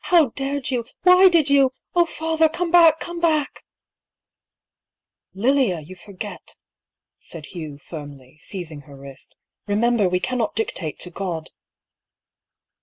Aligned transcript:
"How 0.15 0.29
dared 0.29 0.71
you? 0.71 0.83
Why 1.03 1.29
did 1.29 1.47
you? 1.47 1.69
Oh 1.95 2.07
father 2.07 2.45
I 2.45 2.47
come 2.47 2.71
back, 2.71 2.99
come 2.99 3.19
back!"" 3.19 3.63
Lilia! 5.35 5.79
you 5.79 5.95
forget," 5.95 6.55
said 7.19 7.45
Hugh, 7.45 7.77
firmly, 7.77 8.39
seizing 8.41 8.81
her 8.89 8.95
wrist." 8.97 9.35
Eemember, 9.69 10.09
we 10.09 10.19
cannot 10.19 10.55
dictate 10.55 10.97
to 11.01 11.11
God 11.11 11.51